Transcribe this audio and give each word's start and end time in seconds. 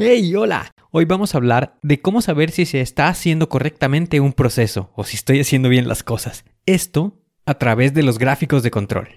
¡Hey, 0.00 0.32
hola! 0.36 0.70
Hoy 0.92 1.06
vamos 1.06 1.34
a 1.34 1.38
hablar 1.38 1.76
de 1.82 2.00
cómo 2.00 2.22
saber 2.22 2.52
si 2.52 2.66
se 2.66 2.80
está 2.80 3.08
haciendo 3.08 3.48
correctamente 3.48 4.20
un 4.20 4.32
proceso 4.32 4.92
o 4.94 5.02
si 5.02 5.16
estoy 5.16 5.40
haciendo 5.40 5.68
bien 5.68 5.88
las 5.88 6.04
cosas. 6.04 6.44
Esto 6.66 7.18
a 7.44 7.54
través 7.54 7.94
de 7.94 8.04
los 8.04 8.16
gráficos 8.20 8.62
de 8.62 8.70
control. 8.70 9.08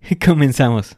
Comenzamos. 0.24 0.96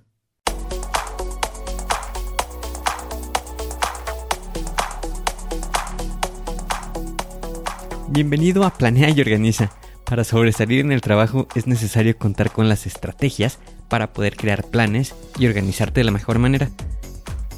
Bienvenido 8.11 8.65
a 8.65 8.75
Planea 8.75 9.09
y 9.09 9.23
Organiza. 9.23 9.71
Para 10.05 10.23
sobresalir 10.23 10.81
en 10.81 10.93
el 10.93 11.01
trabajo 11.01 11.49
es 11.55 11.67
necesario 11.67 12.19
contar 12.19 12.53
con 12.53 12.69
las 12.69 12.87
estrategias 12.87 13.59
para 13.89 14.13
poder 14.13 14.37
crear 14.37 14.65
planes 14.65 15.15
y 15.39 15.47
organizarte 15.47 16.01
de 16.01 16.05
la 16.05 16.13
mejor 16.13 16.39
manera. 16.39 16.69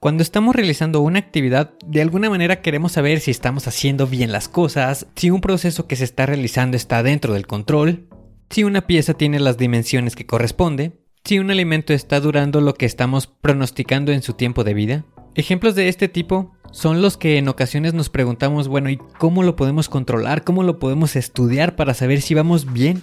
Cuando 0.00 0.22
estamos 0.22 0.54
realizando 0.54 1.00
una 1.00 1.18
actividad, 1.18 1.74
de 1.84 2.00
alguna 2.00 2.30
manera 2.30 2.62
queremos 2.62 2.92
saber 2.92 3.18
si 3.18 3.32
estamos 3.32 3.66
haciendo 3.66 4.06
bien 4.06 4.30
las 4.30 4.48
cosas, 4.48 5.08
si 5.16 5.30
un 5.30 5.40
proceso 5.40 5.88
que 5.88 5.96
se 5.96 6.04
está 6.04 6.24
realizando 6.24 6.76
está 6.76 7.02
dentro 7.02 7.34
del 7.34 7.48
control, 7.48 8.06
si 8.48 8.62
una 8.62 8.86
pieza 8.86 9.14
tiene 9.14 9.40
las 9.40 9.58
dimensiones 9.58 10.14
que 10.14 10.24
corresponde, 10.24 10.92
si 11.24 11.40
un 11.40 11.50
alimento 11.50 11.92
está 11.94 12.20
durando 12.20 12.60
lo 12.60 12.74
que 12.74 12.86
estamos 12.86 13.26
pronosticando 13.26 14.12
en 14.12 14.22
su 14.22 14.34
tiempo 14.34 14.62
de 14.62 14.74
vida. 14.74 15.04
Ejemplos 15.34 15.74
de 15.74 15.88
este 15.88 16.06
tipo 16.06 16.52
son 16.70 17.02
los 17.02 17.16
que 17.16 17.36
en 17.36 17.48
ocasiones 17.48 17.92
nos 17.92 18.08
preguntamos, 18.08 18.68
bueno, 18.68 18.90
¿y 18.90 18.98
cómo 19.18 19.42
lo 19.42 19.56
podemos 19.56 19.88
controlar? 19.88 20.44
¿Cómo 20.44 20.62
lo 20.62 20.78
podemos 20.78 21.16
estudiar 21.16 21.74
para 21.74 21.94
saber 21.94 22.20
si 22.20 22.34
vamos 22.34 22.72
bien? 22.72 23.02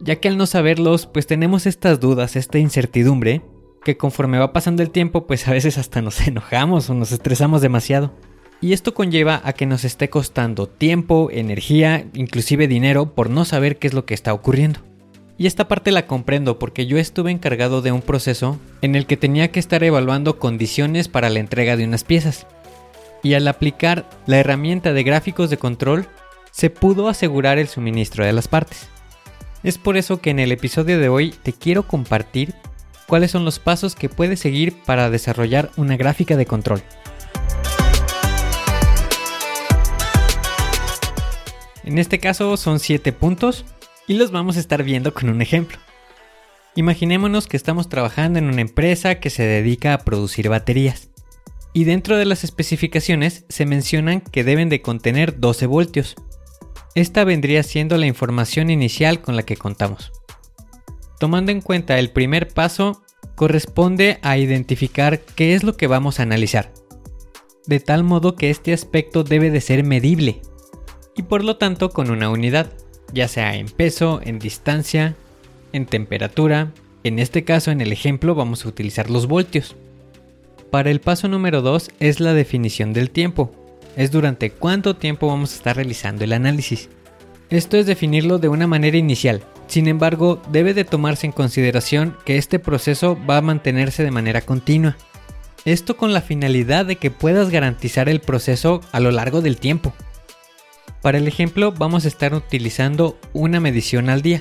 Ya 0.00 0.16
que 0.16 0.26
al 0.26 0.36
no 0.36 0.46
saberlos, 0.46 1.06
pues 1.06 1.28
tenemos 1.28 1.66
estas 1.66 2.00
dudas, 2.00 2.34
esta 2.34 2.58
incertidumbre, 2.58 3.42
que 3.84 3.96
conforme 3.96 4.38
va 4.38 4.52
pasando 4.52 4.82
el 4.82 4.90
tiempo, 4.90 5.26
pues 5.26 5.48
a 5.48 5.52
veces 5.52 5.78
hasta 5.78 6.02
nos 6.02 6.26
enojamos 6.26 6.88
o 6.90 6.94
nos 6.94 7.12
estresamos 7.12 7.62
demasiado. 7.62 8.12
Y 8.60 8.72
esto 8.72 8.94
conlleva 8.94 9.40
a 9.44 9.54
que 9.54 9.66
nos 9.66 9.84
esté 9.84 10.08
costando 10.08 10.68
tiempo, 10.68 11.30
energía, 11.32 12.06
inclusive 12.14 12.68
dinero 12.68 13.14
por 13.14 13.28
no 13.28 13.44
saber 13.44 13.78
qué 13.78 13.88
es 13.88 13.94
lo 13.94 14.04
que 14.04 14.14
está 14.14 14.32
ocurriendo. 14.32 14.80
Y 15.36 15.46
esta 15.46 15.66
parte 15.66 15.90
la 15.90 16.06
comprendo 16.06 16.60
porque 16.60 16.86
yo 16.86 16.98
estuve 16.98 17.32
encargado 17.32 17.82
de 17.82 17.90
un 17.90 18.02
proceso 18.02 18.60
en 18.80 18.94
el 18.94 19.06
que 19.06 19.16
tenía 19.16 19.50
que 19.50 19.58
estar 19.58 19.82
evaluando 19.82 20.38
condiciones 20.38 21.08
para 21.08 21.30
la 21.30 21.40
entrega 21.40 21.76
de 21.76 21.84
unas 21.84 22.04
piezas. 22.04 22.46
Y 23.24 23.34
al 23.34 23.48
aplicar 23.48 24.08
la 24.26 24.38
herramienta 24.38 24.92
de 24.92 25.02
gráficos 25.02 25.50
de 25.50 25.56
control, 25.56 26.06
se 26.52 26.70
pudo 26.70 27.08
asegurar 27.08 27.58
el 27.58 27.66
suministro 27.66 28.24
de 28.24 28.32
las 28.32 28.46
partes. 28.46 28.88
Es 29.64 29.78
por 29.78 29.96
eso 29.96 30.20
que 30.20 30.30
en 30.30 30.38
el 30.38 30.52
episodio 30.52 31.00
de 31.00 31.08
hoy 31.08 31.34
te 31.42 31.52
quiero 31.52 31.84
compartir 31.84 32.54
cuáles 33.12 33.30
son 33.30 33.44
los 33.44 33.58
pasos 33.58 33.94
que 33.94 34.08
puedes 34.08 34.40
seguir 34.40 34.72
para 34.86 35.10
desarrollar 35.10 35.70
una 35.76 35.98
gráfica 35.98 36.34
de 36.38 36.46
control. 36.46 36.82
En 41.84 41.98
este 41.98 42.18
caso 42.20 42.56
son 42.56 42.80
7 42.80 43.12
puntos 43.12 43.66
y 44.08 44.14
los 44.14 44.30
vamos 44.30 44.56
a 44.56 44.60
estar 44.60 44.82
viendo 44.82 45.12
con 45.12 45.28
un 45.28 45.42
ejemplo. 45.42 45.76
Imaginémonos 46.74 47.48
que 47.48 47.58
estamos 47.58 47.90
trabajando 47.90 48.38
en 48.38 48.46
una 48.46 48.62
empresa 48.62 49.20
que 49.20 49.28
se 49.28 49.42
dedica 49.42 49.92
a 49.92 49.98
producir 49.98 50.48
baterías. 50.48 51.10
Y 51.74 51.84
dentro 51.84 52.16
de 52.16 52.24
las 52.24 52.44
especificaciones 52.44 53.44
se 53.50 53.66
mencionan 53.66 54.22
que 54.22 54.42
deben 54.42 54.70
de 54.70 54.80
contener 54.80 55.38
12 55.38 55.66
voltios. 55.66 56.14
Esta 56.94 57.24
vendría 57.24 57.62
siendo 57.62 57.98
la 57.98 58.06
información 58.06 58.70
inicial 58.70 59.20
con 59.20 59.36
la 59.36 59.42
que 59.42 59.58
contamos. 59.58 60.12
Tomando 61.22 61.52
en 61.52 61.60
cuenta 61.60 62.00
el 62.00 62.10
primer 62.10 62.48
paso, 62.48 63.04
corresponde 63.36 64.18
a 64.22 64.38
identificar 64.38 65.20
qué 65.20 65.54
es 65.54 65.62
lo 65.62 65.76
que 65.76 65.86
vamos 65.86 66.18
a 66.18 66.24
analizar, 66.24 66.72
de 67.64 67.78
tal 67.78 68.02
modo 68.02 68.34
que 68.34 68.50
este 68.50 68.72
aspecto 68.72 69.22
debe 69.22 69.52
de 69.52 69.60
ser 69.60 69.84
medible 69.84 70.42
y 71.14 71.22
por 71.22 71.44
lo 71.44 71.58
tanto 71.58 71.90
con 71.90 72.10
una 72.10 72.28
unidad, 72.28 72.72
ya 73.12 73.28
sea 73.28 73.54
en 73.54 73.66
peso, 73.66 74.20
en 74.24 74.40
distancia, 74.40 75.14
en 75.72 75.86
temperatura, 75.86 76.72
en 77.04 77.20
este 77.20 77.44
caso 77.44 77.70
en 77.70 77.80
el 77.80 77.92
ejemplo 77.92 78.34
vamos 78.34 78.64
a 78.64 78.68
utilizar 78.68 79.08
los 79.08 79.28
voltios. 79.28 79.76
Para 80.72 80.90
el 80.90 81.00
paso 81.00 81.28
número 81.28 81.62
2 81.62 81.92
es 82.00 82.18
la 82.18 82.34
definición 82.34 82.92
del 82.92 83.10
tiempo, 83.10 83.52
es 83.96 84.10
durante 84.10 84.50
cuánto 84.50 84.96
tiempo 84.96 85.28
vamos 85.28 85.52
a 85.52 85.56
estar 85.56 85.76
realizando 85.76 86.24
el 86.24 86.32
análisis. 86.32 86.88
Esto 87.52 87.76
es 87.76 87.84
definirlo 87.84 88.38
de 88.38 88.48
una 88.48 88.66
manera 88.66 88.96
inicial, 88.96 89.44
sin 89.66 89.86
embargo, 89.86 90.40
debe 90.50 90.72
de 90.72 90.86
tomarse 90.86 91.26
en 91.26 91.32
consideración 91.32 92.16
que 92.24 92.38
este 92.38 92.58
proceso 92.58 93.18
va 93.28 93.36
a 93.36 93.42
mantenerse 93.42 94.02
de 94.02 94.10
manera 94.10 94.40
continua. 94.40 94.96
Esto 95.66 95.98
con 95.98 96.14
la 96.14 96.22
finalidad 96.22 96.86
de 96.86 96.96
que 96.96 97.10
puedas 97.10 97.50
garantizar 97.50 98.08
el 98.08 98.20
proceso 98.22 98.80
a 98.90 99.00
lo 99.00 99.10
largo 99.10 99.42
del 99.42 99.58
tiempo. 99.58 99.92
Para 101.02 101.18
el 101.18 101.28
ejemplo 101.28 101.72
vamos 101.72 102.06
a 102.06 102.08
estar 102.08 102.32
utilizando 102.32 103.18
una 103.34 103.60
medición 103.60 104.08
al 104.08 104.22
día, 104.22 104.40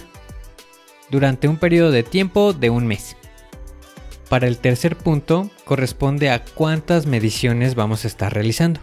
durante 1.10 1.50
un 1.50 1.58
periodo 1.58 1.92
de 1.92 2.04
tiempo 2.04 2.54
de 2.54 2.70
un 2.70 2.88
mes. 2.88 3.18
Para 4.30 4.48
el 4.48 4.58
tercer 4.58 4.96
punto 4.96 5.50
corresponde 5.66 6.30
a 6.30 6.46
cuántas 6.46 7.08
mediciones 7.08 7.76
vamos 7.76 8.06
a 8.06 8.08
estar 8.08 8.34
realizando. 8.34 8.80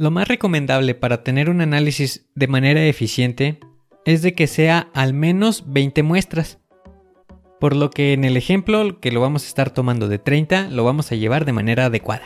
Lo 0.00 0.10
más 0.10 0.28
recomendable 0.28 0.94
para 0.94 1.22
tener 1.22 1.50
un 1.50 1.60
análisis 1.60 2.26
de 2.34 2.46
manera 2.46 2.82
eficiente 2.86 3.60
es 4.06 4.22
de 4.22 4.32
que 4.32 4.46
sea 4.46 4.88
al 4.94 5.12
menos 5.12 5.64
20 5.66 6.02
muestras. 6.02 6.58
Por 7.60 7.76
lo 7.76 7.90
que 7.90 8.14
en 8.14 8.24
el 8.24 8.38
ejemplo 8.38 8.98
que 8.98 9.12
lo 9.12 9.20
vamos 9.20 9.44
a 9.44 9.48
estar 9.48 9.68
tomando 9.68 10.08
de 10.08 10.18
30, 10.18 10.68
lo 10.70 10.84
vamos 10.84 11.12
a 11.12 11.16
llevar 11.16 11.44
de 11.44 11.52
manera 11.52 11.84
adecuada. 11.84 12.22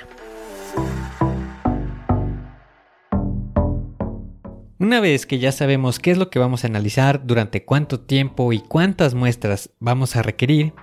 Una 4.79 5.01
vez 5.01 5.27
que 5.27 5.41
ya 5.41 5.51
sabemos 5.51 5.99
qué 5.99 6.13
es 6.13 6.19
lo 6.19 6.31
que 6.31 6.39
vamos 6.39 6.63
a 6.63 6.69
analizar, 6.69 7.27
durante 7.27 7.65
cuánto 7.65 7.99
tiempo 7.99 8.53
y 8.53 8.61
cuántas 8.61 9.15
muestras 9.15 9.71
vamos 9.81 10.15
a 10.15 10.23
requerir, 10.23 10.75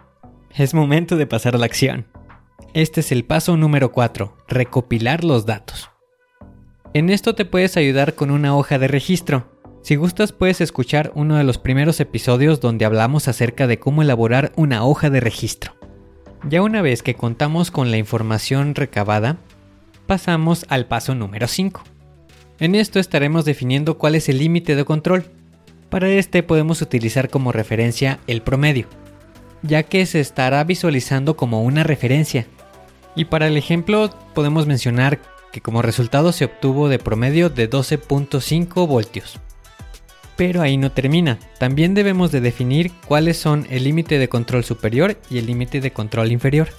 es 0.54 0.74
momento 0.74 1.16
de 1.16 1.26
pasar 1.26 1.56
a 1.56 1.58
la 1.58 1.68
acción. 1.68 2.08
Este 2.74 3.00
es 3.00 3.14
el 3.14 3.24
paso 3.24 3.56
número 3.56 3.94
4, 3.94 4.36
recopilar 4.50 5.24
los 5.24 5.46
datos. 5.46 5.91
En 6.94 7.10
esto 7.10 7.36
te 7.36 7.46
puedes 7.46 7.78
ayudar 7.78 8.16
con 8.16 8.32
una 8.32 8.54
hoja 8.54 8.78
de 8.78 8.90
registro, 8.90 9.46
si 9.82 9.96
gustas 9.96 10.34
puedes 10.34 10.60
escuchar 10.60 11.14
uno 11.16 11.38
de 11.38 11.46
los 11.46 11.58
primeros 11.58 12.02
episodios 12.02 12.60
donde 12.60 12.84
hablamos 12.84 13.30
acerca 13.30 13.66
de 13.66 13.80
cómo 13.80 14.02
elaborar 14.02 14.52
una 14.58 14.84
hoja 14.84 15.10
de 15.10 15.22
registro. 15.22 15.74
Ya 16.50 16.62
una 16.62 16.82
vez 16.82 17.02
que 17.02 17.16
contamos 17.16 17.72
con 17.72 17.92
la 17.92 17.98
información 17.98 18.76
recabada, 18.76 19.38
pasamos 20.06 20.66
al 20.68 20.86
paso 20.86 21.16
número 21.16 21.48
5. 21.48 21.82
En 22.60 22.76
esto 22.76 23.00
estaremos 23.00 23.46
definiendo 23.46 23.98
cuál 23.98 24.16
es 24.16 24.28
el 24.28 24.40
límite 24.40 24.76
de 24.76 24.84
control. 24.84 25.24
Para 25.90 26.10
este 26.10 26.44
podemos 26.44 26.82
utilizar 26.82 27.30
como 27.30 27.54
referencia 27.54 28.20
el 28.28 28.42
promedio, 28.42 28.88
ya 29.62 29.84
que 29.84 30.06
se 30.06 30.20
estará 30.20 30.62
visualizando 30.66 31.38
como 31.38 31.64
una 31.64 31.84
referencia. 31.84 32.48
Y 33.16 33.26
para 33.26 33.48
el 33.48 33.56
ejemplo 33.56 34.10
podemos 34.34 34.68
mencionar 34.68 35.20
que 35.52 35.62
como 35.62 35.82
resultado 35.82 36.32
se 36.32 36.46
obtuvo 36.46 36.90
de 36.90 37.00
promedio 37.00 37.50
de 37.50 37.70
12.5 37.70 38.88
voltios. 38.88 39.40
Pero 40.38 40.62
ahí 40.62 40.78
no 40.78 40.92
termina. 40.92 41.40
También 41.60 41.94
debemos 41.94 42.32
de 42.32 42.42
definir 42.42 42.92
cuáles 43.08 43.38
son 43.38 43.68
el 43.70 43.84
límite 43.84 44.18
de 44.18 44.30
control 44.30 44.64
superior 44.64 45.18
y 45.30 45.38
el 45.38 45.46
límite 45.46 45.82
de 45.82 45.92
control 45.92 46.32
inferior. 46.32 46.70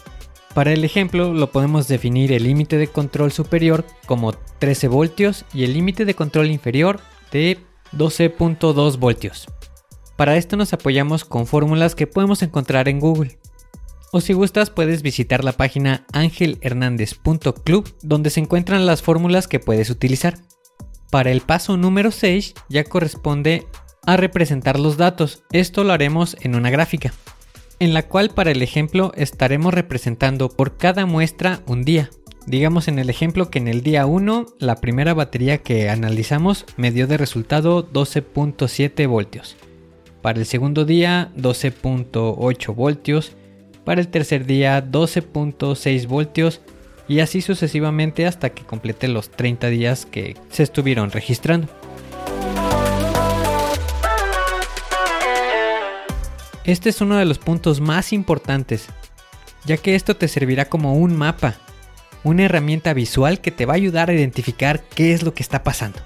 Para 0.55 0.73
el 0.73 0.85
ejemplo 0.85 1.33
lo 1.33 1.51
podemos 1.51 1.89
definir 1.89 2.33
el 2.33 2.45
límite 2.45 2.77
de 2.77 2.89
control 2.89 3.33
superior 3.33 3.85
como 4.07 4.33
13 4.33 4.89
voltios 4.89 5.45
y 5.55 5.65
el 5.65 5.73
límite 5.73 6.05
de 6.05 6.15
control 6.15 6.51
inferior 6.51 7.01
de 7.31 7.59
12.2 7.97 8.99
voltios. 8.99 9.47
Para 10.17 10.37
esto 10.37 10.57
nos 10.57 10.73
apoyamos 10.73 11.25
con 11.25 11.47
fórmulas 11.47 11.95
que 11.95 12.07
podemos 12.07 12.43
encontrar 12.43 12.89
en 12.89 13.01
Google. 13.01 13.39
O 14.15 14.21
si 14.21 14.35
gustas 14.35 14.69
puedes 14.69 15.01
visitar 15.01 15.43
la 15.43 15.53
página 15.53 16.05
angelhernandez.club 16.13 17.89
donde 18.03 18.29
se 18.29 18.41
encuentran 18.41 18.85
las 18.85 19.01
fórmulas 19.01 19.49
que 19.49 19.59
puedes 19.59 19.89
utilizar. 19.89 20.35
Para 21.11 21.31
el 21.31 21.41
paso 21.41 21.79
número 21.79 22.11
6 22.11 22.53
ya 22.69 22.85
corresponde 22.85 23.67
a 24.05 24.19
representar 24.19 24.79
los 24.79 24.99
datos. 24.99 25.45
Esto 25.51 25.83
lo 25.83 25.95
haremos 25.95 26.37
en 26.43 26.57
una 26.57 26.69
gráfica, 26.69 27.15
en 27.79 27.95
la 27.95 28.07
cual 28.07 28.29
para 28.29 28.51
el 28.51 28.61
ejemplo 28.61 29.13
estaremos 29.17 29.73
representando 29.73 30.51
por 30.51 30.77
cada 30.77 31.07
muestra 31.07 31.63
un 31.67 31.83
día. 31.83 32.11
Digamos 32.47 32.89
en 32.89 32.99
el 32.99 33.09
ejemplo 33.09 33.49
que 33.51 33.61
en 33.61 33.69
el 33.69 33.83
día 33.83 34.05
1 34.05 34.47
la 34.59 34.77
primera 34.77 35.15
batería 35.15 35.59
que 35.59 35.89
analizamos 35.89 36.67
me 36.77 36.91
dio 36.91 37.07
de 37.07 37.17
resultado 37.17 37.91
12.7 37.91 39.09
voltios. 39.09 39.57
Para 40.21 40.39
el 40.39 40.45
segundo 40.45 40.85
día 40.85 41.33
12.8 41.35 42.75
voltios. 42.75 43.37
Para 43.85 44.01
el 44.01 44.09
tercer 44.09 44.47
día 44.47 44.85
12.6 44.85 46.07
voltios 46.07 46.61
y 47.09 47.21
así 47.21 47.43
sucesivamente 47.43 48.27
hasta 48.27 48.51
que 48.51 48.63
complete 48.63 49.09
los 49.09 49.31
30 49.31 49.69
días 49.69 50.07
que 50.07 50.37
se 50.51 50.63
estuvieron 50.63 51.11
registrando. 51.11 51.69
Este 56.65 56.91
es 56.91 57.01
uno 57.01 57.17
de 57.17 57.25
los 57.25 57.39
puntos 57.39 57.81
más 57.81 58.13
importantes, 58.13 58.87
ya 59.65 59.77
que 59.77 59.97
esto 59.97 60.17
te 60.17 60.29
servirá 60.29 60.67
como 60.67 60.95
un 60.95 61.17
mapa, 61.17 61.57
una 62.23 62.45
herramienta 62.45 62.95
visual 62.95 63.41
que 63.41 63.51
te 63.51 63.67
va 63.67 63.73
a 63.73 63.77
ayudar 63.77 64.11
a 64.11 64.15
identificar 64.15 64.81
qué 64.95 65.13
es 65.13 65.25
lo 65.25 65.35
que 65.35 65.43
está 65.43 65.65
pasando. 65.65 65.99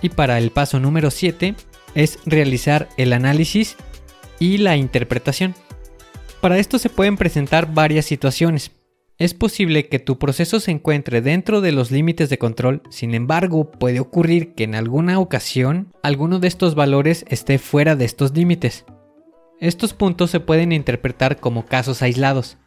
Y 0.00 0.08
para 0.08 0.38
el 0.38 0.50
paso 0.50 0.80
número 0.80 1.10
7 1.10 1.54
es 1.94 2.18
realizar 2.24 2.88
el 2.96 3.12
análisis 3.12 3.76
y 4.38 4.58
la 4.58 4.76
interpretación. 4.76 5.54
Para 6.40 6.58
esto 6.58 6.78
se 6.78 6.90
pueden 6.90 7.16
presentar 7.16 7.72
varias 7.72 8.04
situaciones, 8.06 8.70
es 9.18 9.32
posible 9.32 9.88
que 9.88 9.98
tu 9.98 10.18
proceso 10.18 10.60
se 10.60 10.70
encuentre 10.70 11.22
dentro 11.22 11.62
de 11.62 11.72
los 11.72 11.90
límites 11.90 12.28
de 12.28 12.36
control, 12.36 12.82
sin 12.90 13.14
embargo 13.14 13.70
puede 13.70 13.98
ocurrir 13.98 14.52
que 14.54 14.64
en 14.64 14.74
alguna 14.74 15.18
ocasión 15.18 15.94
alguno 16.02 16.38
de 16.38 16.48
estos 16.48 16.74
valores 16.74 17.24
esté 17.28 17.58
fuera 17.58 17.96
de 17.96 18.04
estos 18.04 18.34
límites. 18.34 18.84
Estos 19.58 19.94
puntos 19.94 20.30
se 20.30 20.40
pueden 20.40 20.70
interpretar 20.70 21.40
como 21.40 21.64
casos 21.64 22.02
aislados. 22.02 22.58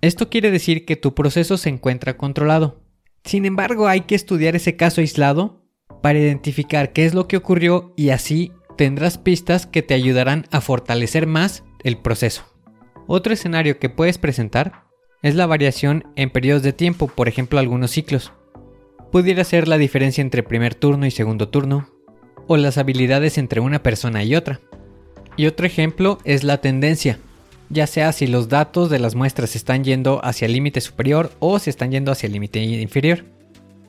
Esto 0.00 0.30
quiere 0.30 0.52
decir 0.52 0.84
que 0.84 0.94
tu 0.94 1.12
proceso 1.12 1.56
se 1.56 1.70
encuentra 1.70 2.16
controlado. 2.16 2.80
Sin 3.24 3.44
embargo, 3.44 3.88
hay 3.88 4.02
que 4.02 4.14
estudiar 4.14 4.54
ese 4.54 4.76
caso 4.76 5.00
aislado 5.00 5.64
para 6.02 6.20
identificar 6.20 6.92
qué 6.92 7.04
es 7.04 7.14
lo 7.14 7.26
que 7.26 7.36
ocurrió 7.36 7.94
y 7.96 8.10
así 8.10 8.52
tendrás 8.76 9.18
pistas 9.18 9.66
que 9.66 9.82
te 9.82 9.94
ayudarán 9.94 10.46
a 10.52 10.60
fortalecer 10.60 11.26
más 11.26 11.64
el 11.82 11.96
proceso. 11.96 12.53
Otro 13.06 13.34
escenario 13.34 13.78
que 13.78 13.90
puedes 13.90 14.16
presentar 14.16 14.84
es 15.22 15.34
la 15.34 15.46
variación 15.46 16.04
en 16.16 16.30
periodos 16.30 16.62
de 16.62 16.72
tiempo, 16.72 17.06
por 17.06 17.28
ejemplo 17.28 17.58
algunos 17.58 17.90
ciclos. 17.90 18.32
Pudiera 19.12 19.44
ser 19.44 19.68
la 19.68 19.78
diferencia 19.78 20.22
entre 20.22 20.42
primer 20.42 20.74
turno 20.74 21.06
y 21.06 21.10
segundo 21.10 21.48
turno, 21.48 21.90
o 22.46 22.56
las 22.56 22.78
habilidades 22.78 23.36
entre 23.38 23.60
una 23.60 23.82
persona 23.82 24.24
y 24.24 24.34
otra. 24.34 24.60
Y 25.36 25.46
otro 25.46 25.66
ejemplo 25.66 26.18
es 26.24 26.44
la 26.44 26.60
tendencia, 26.60 27.18
ya 27.68 27.86
sea 27.86 28.12
si 28.12 28.26
los 28.26 28.48
datos 28.48 28.88
de 28.88 28.98
las 28.98 29.14
muestras 29.14 29.54
están 29.54 29.84
yendo 29.84 30.24
hacia 30.24 30.46
el 30.46 30.52
límite 30.52 30.80
superior 30.80 31.30
o 31.40 31.58
si 31.58 31.70
están 31.70 31.90
yendo 31.90 32.10
hacia 32.10 32.26
el 32.26 32.32
límite 32.32 32.60
inferior. 32.60 33.24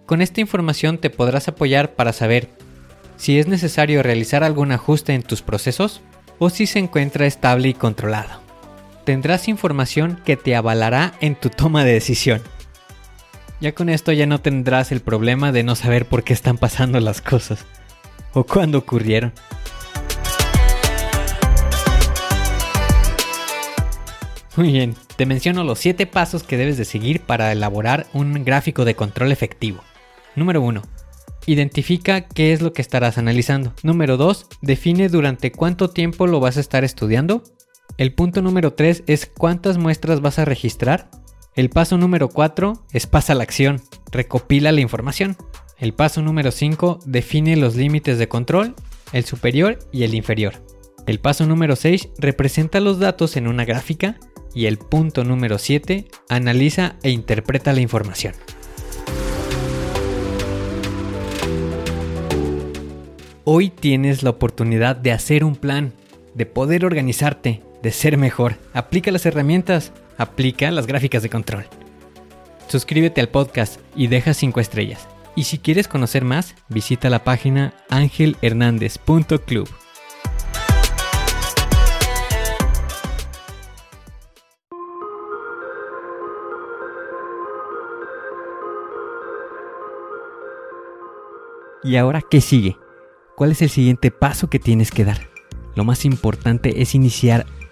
Con 0.05 0.21
esta 0.21 0.41
información 0.41 0.97
te 0.97 1.09
podrás 1.09 1.47
apoyar 1.47 1.95
para 1.95 2.13
saber 2.13 2.49
si 3.17 3.39
es 3.39 3.47
necesario 3.47 4.03
realizar 4.03 4.43
algún 4.43 4.71
ajuste 4.71 5.13
en 5.13 5.23
tus 5.23 5.41
procesos 5.41 6.01
o 6.37 6.49
si 6.49 6.65
se 6.65 6.79
encuentra 6.79 7.25
estable 7.25 7.69
y 7.69 7.73
controlado 7.73 8.44
tendrás 9.05 9.47
información 9.47 10.19
que 10.25 10.35
te 10.35 10.55
avalará 10.55 11.13
en 11.21 11.35
tu 11.35 11.49
toma 11.49 11.85
de 11.85 11.93
decisión. 11.93 12.41
Ya 13.61 13.73
con 13.73 13.87
esto 13.87 14.11
ya 14.11 14.25
no 14.25 14.41
tendrás 14.41 14.91
el 14.91 14.99
problema 14.99 15.51
de 15.51 15.63
no 15.63 15.75
saber 15.75 16.05
por 16.05 16.23
qué 16.23 16.33
están 16.33 16.57
pasando 16.57 16.99
las 16.99 17.21
cosas 17.21 17.65
o 18.33 18.43
cuándo 18.43 18.79
ocurrieron. 18.79 19.31
Muy 24.57 24.71
bien, 24.71 24.95
te 25.17 25.25
menciono 25.25 25.63
los 25.63 25.79
7 25.79 26.07
pasos 26.07 26.43
que 26.43 26.57
debes 26.57 26.77
de 26.77 26.85
seguir 26.85 27.21
para 27.21 27.51
elaborar 27.51 28.07
un 28.13 28.43
gráfico 28.45 28.85
de 28.85 28.95
control 28.95 29.31
efectivo. 29.31 29.81
Número 30.35 30.61
1. 30.61 30.81
Identifica 31.45 32.21
qué 32.21 32.53
es 32.53 32.61
lo 32.61 32.73
que 32.73 32.81
estarás 32.81 33.17
analizando. 33.17 33.73
Número 33.83 34.17
2. 34.17 34.47
Define 34.61 35.09
durante 35.09 35.51
cuánto 35.51 35.89
tiempo 35.89 36.25
lo 36.25 36.39
vas 36.39 36.57
a 36.57 36.61
estar 36.61 36.83
estudiando. 36.83 37.43
El 37.97 38.13
punto 38.13 38.41
número 38.41 38.73
3 38.73 39.03
es 39.07 39.25
cuántas 39.25 39.77
muestras 39.77 40.21
vas 40.21 40.39
a 40.39 40.45
registrar. 40.45 41.09
El 41.55 41.69
paso 41.69 41.97
número 41.97 42.27
4 42.27 42.83
es 42.91 43.07
pasa 43.07 43.33
la 43.33 43.43
acción, 43.43 43.81
recopila 44.11 44.71
la 44.71 44.81
información. 44.81 45.37
El 45.77 45.93
paso 45.93 46.21
número 46.21 46.51
5 46.51 46.99
define 47.05 47.55
los 47.55 47.75
límites 47.75 48.17
de 48.17 48.27
control, 48.27 48.75
el 49.13 49.23
superior 49.23 49.79
y 49.91 50.03
el 50.03 50.13
inferior. 50.13 50.55
El 51.07 51.19
paso 51.19 51.45
número 51.45 51.75
6 51.75 52.09
representa 52.17 52.79
los 52.79 52.99
datos 52.99 53.37
en 53.37 53.47
una 53.47 53.63
gráfica 53.63 54.17
y 54.53 54.65
el 54.65 54.77
punto 54.77 55.23
número 55.23 55.57
7 55.57 56.07
analiza 56.29 56.95
e 57.03 57.11
interpreta 57.11 57.73
la 57.73 57.81
información. 57.81 58.33
Hoy 63.43 63.69
tienes 63.69 64.23
la 64.23 64.31
oportunidad 64.31 64.95
de 64.95 65.11
hacer 65.11 65.43
un 65.43 65.55
plan, 65.55 65.93
de 66.33 66.47
poder 66.47 66.83
organizarte, 66.83 67.61
de 67.85 67.91
ser 67.91 68.17
mejor. 68.17 68.57
Aplica 68.73 69.11
las 69.11 69.27
herramientas, 69.27 69.91
aplica 70.17 70.71
las 70.71 70.87
gráficas 70.87 71.21
de 71.21 71.29
control. 71.29 71.67
Suscríbete 72.67 73.21
al 73.21 73.29
podcast 73.29 73.79
y 73.95 74.07
deja 74.07 74.33
5 74.33 74.59
estrellas. 74.59 75.07
Y 75.35 75.43
si 75.43 75.59
quieres 75.59 75.87
conocer 75.87 76.23
más, 76.23 76.55
visita 76.67 77.11
la 77.11 77.23
página 77.23 77.75
angelhernandez.club. 77.91 79.69
¿Y 91.83 91.97
ahora 91.97 92.23
qué 92.27 92.41
sigue? 92.41 92.77
¿Cuál 93.35 93.51
es 93.51 93.61
el 93.61 93.69
siguiente 93.69 94.09
paso 94.09 94.49
que 94.49 94.57
tienes 94.57 94.89
que 94.89 95.05
dar? 95.05 95.29
Lo 95.75 95.83
más 95.83 96.03
importante 96.03 96.81
es 96.81 96.95
iniciar 96.95 97.45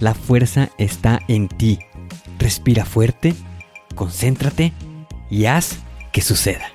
la 0.00 0.14
fuerza 0.14 0.70
está 0.78 1.20
en 1.28 1.48
ti. 1.48 1.78
Respira 2.38 2.84
fuerte, 2.84 3.34
concéntrate 3.94 4.72
y 5.30 5.46
haz 5.46 5.78
que 6.12 6.20
suceda. 6.20 6.66